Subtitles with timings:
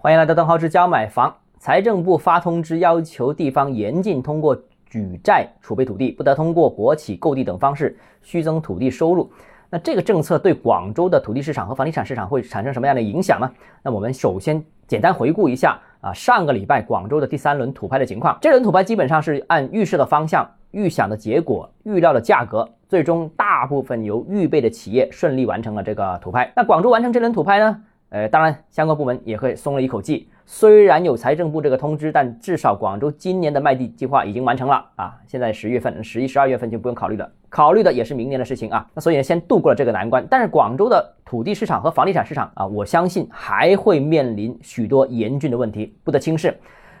[0.00, 1.34] 欢迎来到邓浩之教买房。
[1.58, 9.28] 财政部发通知，要求地方严禁通过举债储备土地，不得通过国企购地等方式虚增土地收入。
[9.68, 13.50] 那这个政策对广州的土地市场和房地产市场会产生什么样的影响呢？
[13.82, 18.38] 那我们首先简单回顾一下啊，上个礼拜广州的第三轮土拍的情况。
[18.40, 26.52] 这轮土拍基本上是按预设的方向、预想的结果、预料的价格，最终大部分由预备的企业顺利完成了这个土拍。
[26.54, 27.82] 那广州完成这轮土拍呢？
[28.10, 30.28] 呃，当然相关部门也会松了一口气。
[30.46, 35.14] 虽然有财政部这个通知，但至少广州今年的卖地计划已经完成了啊！
[35.26, 38.88] 现在十月份、十一、十二月份就不用考虑了，考虑的也是明年的事情啊。
[38.94, 40.26] 那所以呢，先度过了这个难关。
[40.30, 46.58] 但是广州的土地市场和房地产市场啊，我相信还会面临许多严峻的问题，不得轻视，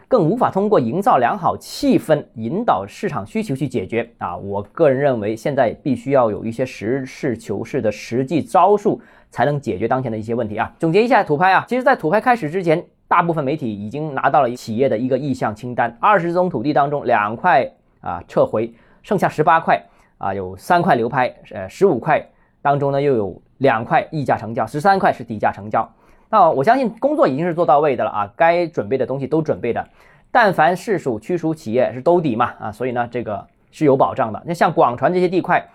[0.08, 4.36] 更无法通过营造良好气氛、引导市场需求去解决啊。
[4.36, 9.00] 我个人认为，现在必须要有一些实事求是的实际招数，
[9.30, 10.74] 才能解决当前的一些问题啊。
[10.78, 12.84] 总结一下土拍啊，其实在土拍开始之前。
[13.10, 17.66] 大部分媒体已经拿到了企业的一个意向清单，二十宗土地当中两块
[18.02, 18.70] 啊撤回，
[19.02, 19.82] 剩下十八块
[20.18, 22.22] 啊有三块流拍，呃十五块
[22.60, 25.90] 当中呢又有两块溢价成交，十三块是底价成交。
[26.30, 29.88] 那我相信工作已经是做到位的了啊，该准备的东西都准备的，
[30.30, 34.42] 但凡市属区属企业是兜底嘛啊，所以呢这个是有保障的。
[34.46, 35.68] 那像广传这些地块。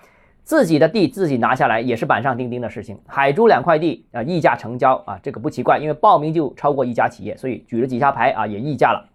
[0.46, 3.00] 自己的地自己拿下来也是板上钉钉的事情。
[3.08, 9.09] 海珠两块地啊，溢价成交啊，这个不奇怪，因为报名就超过一家企业，所以举了几下牌啊，也溢价了。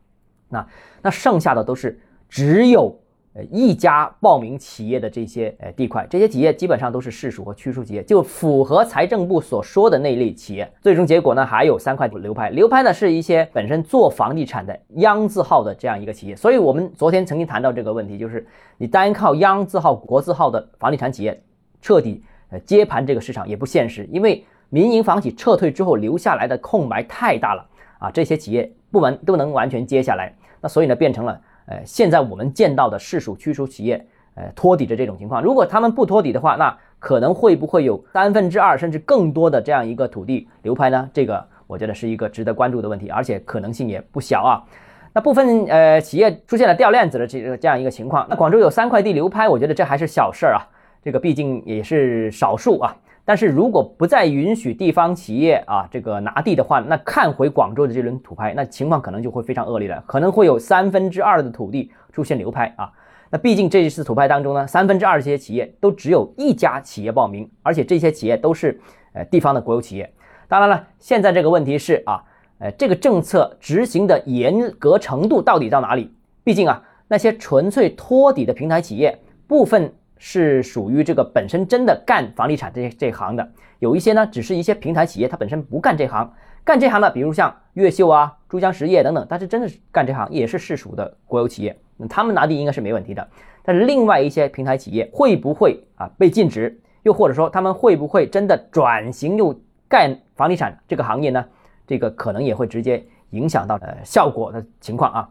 [0.49, 0.67] 那
[1.03, 2.01] 那剩下的都是
[2.31, 2.99] 只有。
[3.45, 10.71] 一家报名企业的这些呃地块，这些企业基本上都是市属和区属企业，就符合财政部所说的那类企业。
[10.81, 16.35] 最终结果呢，还有三块流拍，流拍呢是一些本身做房地产的央字号的这样一个企业。
[16.35, 21.43] 所以我们昨天曾经谈到这个问题，就是你单靠央字号、国字号的房地产企业
[21.81, 27.67] 彻底呃接盘这个市场也不现实，因为民营房企撤退之后留下来的空白太大了
[27.99, 31.41] 啊，这些企业部门都能完全接下来，那所以呢变成了。
[31.69, 34.03] 呃，现在我们见到的市属区属企业，
[34.35, 41.09] 呃，托底的这种情况，如果他们不托底的话，那可能会不会有三分之二甚至更多的这样一个土地流拍呢？
[41.13, 44.65] 这个我觉得是一个值得关注的问题，而且可能性也不小啊。
[45.13, 50.65] 那部分呃企业出现了掉链子的这个这样一个情况，那广州有三块地流拍，我觉得这还是小事儿啊，
[51.03, 52.97] 这个毕竟也是少数啊。
[53.29, 62.91] 但是如果不再允许地方企业啊这个拿地的话，那看回广州的这轮土拍，那情况可能就会非常恶劣了，可能会有三分之二的土地出现流拍啊。
[63.29, 68.81] 那毕竟这一次土拍当中呢，三分之二这些企业都只有一家企业报名，而且这些企业都是
[69.13, 70.11] 呃地方的国有企业。
[70.49, 72.25] 当然了，现在这个问题是啊，
[72.61, 76.11] 呃这个政策执行的严格程度到底到哪里？
[76.43, 79.93] 毕竟啊那些纯粹托底的平台企业部分。
[80.19, 83.49] 是属于这个本身真的干房地产这这行的，
[83.79, 86.33] 有一些呢，只是一些平台企业，它本身不干这行，
[86.65, 93.29] 干这行的，比如像越秀啊、珠江实业等等，但是真的是干这行，也是市属的国有企业，那他们拿地应该是没问题的。
[93.63, 96.81] 但是另外一些平台企业会不会啊被禁止？
[97.05, 99.59] 又或者说他们会不会真的转型又
[99.89, 101.45] 干房地产这个行业呢？
[101.87, 105.29] 这个可能也会直接影响到呃效果的情况啊。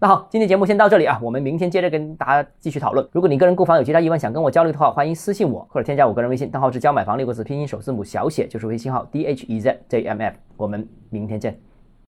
[0.00, 3.04] 那好，今天节目先到这里啊，我们明天接着跟大家继续讨论。
[3.10, 10.36] 如果你个人购房有其他疑问想跟我交流的话，欢迎私信我或者添加我个人微信，账号是教买房六个字拼音首字母小写就是微信号 d h e z j m f。
[10.56, 11.58] 我们明天见。